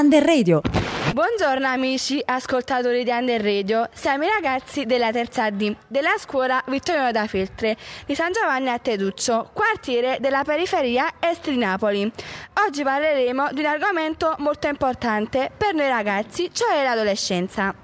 [0.00, 0.62] Under Radio.
[1.12, 7.12] Buongiorno amici ascoltatori di Under Radio, siamo i ragazzi della terza D della scuola Vittorio
[7.12, 7.76] da Feltre
[8.06, 12.10] di San Giovanni a Teduccio, quartiere della periferia est di Napoli.
[12.66, 17.79] Oggi parleremo di un argomento molto importante per noi ragazzi, cioè l'adolescenza.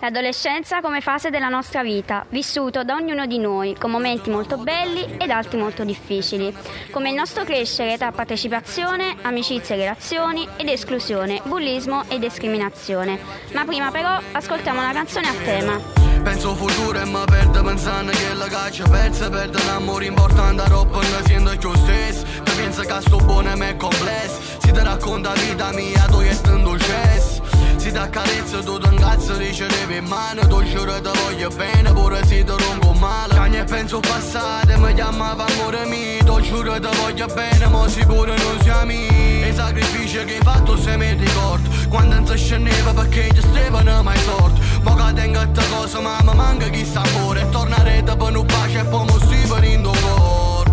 [0.00, 5.16] L'adolescenza come fase della nostra vita, vissuto da ognuno di noi, con momenti molto belli
[5.18, 6.54] ed altri molto difficili,
[6.90, 13.18] come il nostro crescere tra partecipazione, amicizie e relazioni ed esclusione, bullismo e discriminazione.
[13.52, 16.02] Ma prima però ascoltiamo una canzone a tema.
[16.22, 21.22] Penso futuro e mi perdo pensando che la caccia persa Perdo l'amore importante troppo ne
[21.24, 25.72] sento più stesso Ti penso che sto buono e me complesso Si ti racconta vita
[25.72, 27.41] mia tu e te dolcezza
[27.82, 32.44] Si ti accarezza tu ti incazzo ricevevi in mano giuro ti voglio bene pure se
[32.44, 33.34] ti rompo male.
[33.34, 38.36] Cagni e penso passate mi chiamava amore mio giuro ti voglio bene ma si pure
[38.36, 42.92] non siamo E i sacrifici che hai fatto se mi ricordo Quando non si scendeva
[42.92, 44.60] perché ci stevano mai sorti.
[44.82, 48.46] Ma che tengo a te cosa mamma manca chi sta amore Tornare da per un
[48.46, 50.70] pace e poi mi stai venendo cuore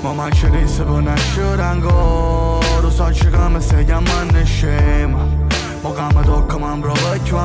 [0.00, 5.45] Ma manca adesso per nascere ancora So che mi stai chiamando scema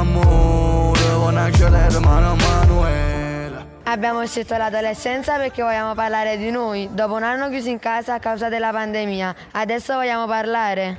[0.02, 6.88] amore Vuoi nascere mano a Manuela Abbiamo scelto l'adolescenza perché vogliamo parlare di noi.
[6.94, 10.98] Dopo un anno chiuso in casa a causa della pandemia, adesso vogliamo parlare.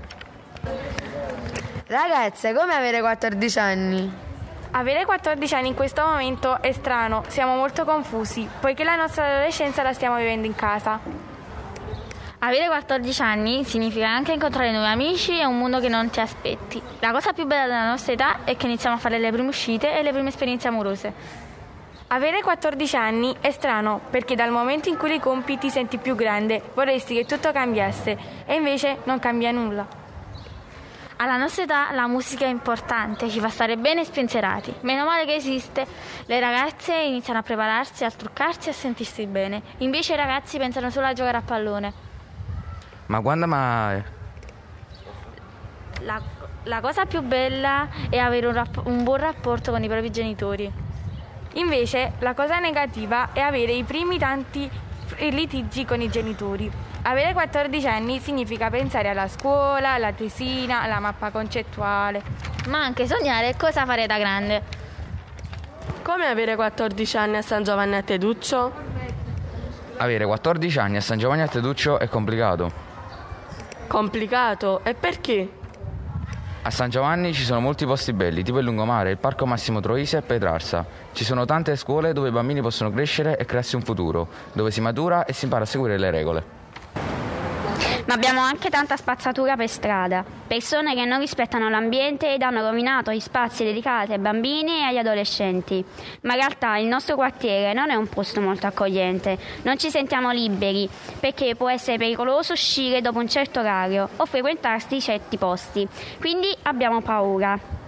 [1.87, 4.13] Ragazze, come avere 14 anni?
[4.73, 9.83] Avere 14 anni in questo momento è strano, siamo molto confusi, poiché la nostra adolescenza
[9.83, 11.32] la stiamo vivendo in casa.
[12.45, 16.83] Avere 14 anni significa anche incontrare nuovi amici e un mondo che non ti aspetti.
[16.99, 19.97] La cosa più bella della nostra età è che iniziamo a fare le prime uscite
[19.97, 21.13] e le prime esperienze amorose.
[22.09, 26.17] Avere 14 anni è strano perché dal momento in cui li compi ti senti più
[26.17, 29.87] grande, vorresti che tutto cambiasse e invece non cambia nulla.
[31.19, 34.75] Alla nostra età la musica è importante, ci fa stare bene e spensierati.
[34.81, 35.87] Meno male che esiste.
[36.27, 39.63] Le ragazze iniziano a prepararsi, a truccarsi e a sentirsi bene.
[39.79, 42.11] Invece i ragazzi pensano solo a giocare a pallone.
[43.13, 44.03] Ma quando mai?
[46.01, 46.19] La,
[46.63, 50.73] la cosa più bella è avere un, rapp- un buon rapporto con i propri genitori.
[51.57, 54.71] Invece la cosa negativa è avere i primi tanti
[55.29, 56.73] litigi con i genitori.
[57.03, 62.23] Avere 14 anni significa pensare alla scuola, alla tesina, alla mappa concettuale.
[62.69, 64.63] Ma anche sognare cosa fare da grande.
[66.01, 68.73] Come avere 14 anni a San Giovanni a Teduccio?
[69.99, 72.92] Avere 14 anni a San Giovanni a Teduccio è complicato.
[73.93, 74.81] Complicato?
[74.85, 75.47] E perché?
[76.63, 80.17] A San Giovanni ci sono molti posti belli, tipo il lungomare, il parco Massimo Troisi
[80.17, 80.87] e Petrarsa.
[81.13, 84.81] Ci sono tante scuole dove i bambini possono crescere e crearsi un futuro, dove si
[84.81, 86.62] matura e si impara a seguire le regole.
[88.13, 93.11] Ma abbiamo anche tanta spazzatura per strada, persone che non rispettano l'ambiente ed hanno rovinato
[93.11, 95.83] gli spazi dedicati ai bambini e agli adolescenti.
[96.21, 100.31] Ma in realtà il nostro quartiere non è un posto molto accogliente, non ci sentiamo
[100.31, 100.87] liberi
[101.21, 105.89] perché può essere pericoloso uscire dopo un certo orario o frequentarsi certi posti.
[106.21, 107.82] Quindi abbiamo paura.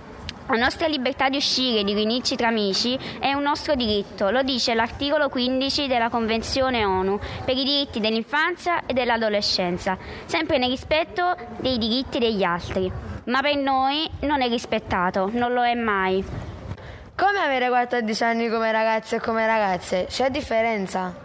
[0.46, 4.42] La nostra libertà di uscire e di riunirci tra amici è un nostro diritto, lo
[4.42, 9.96] dice l'articolo 15 della Convenzione ONU per i diritti dell'infanzia e dell'adolescenza,
[10.26, 12.92] sempre nel rispetto dei diritti degli altri.
[13.24, 16.22] Ma per noi non è rispettato, non lo è mai.
[17.16, 20.06] Come avere 14 anni come ragazzi e come ragazze?
[20.10, 21.23] C'è differenza?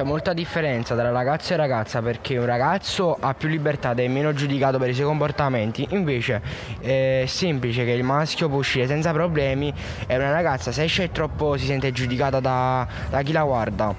[0.00, 4.08] C'è molta differenza tra ragazzo e ragazza perché un ragazzo ha più libertà ed è
[4.08, 6.40] meno giudicato per i suoi comportamenti, invece
[6.80, 9.70] è semplice che il maschio può uscire senza problemi
[10.06, 13.94] e una ragazza se esce troppo si sente giudicata da, da chi la guarda.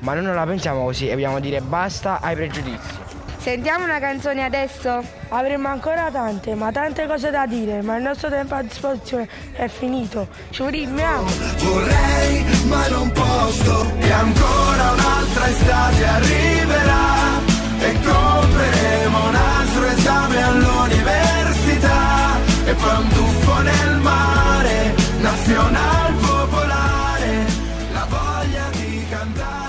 [0.00, 3.13] Ma noi non la pensiamo così e vogliamo dire basta ai pregiudizi.
[3.44, 5.04] Sentiamo una canzone adesso?
[5.28, 9.68] Avremmo ancora tante, ma tante cose da dire, ma il nostro tempo a disposizione è
[9.68, 10.28] finito.
[10.48, 11.28] Ci vediamo.
[11.58, 17.02] Vorrei ma non posso E ancora un'altra estate arriverà
[17.80, 27.44] E compreremo un altro esame all'università E poi un tuffo nel mare Nazional popolare
[27.92, 29.63] La voglia di cantare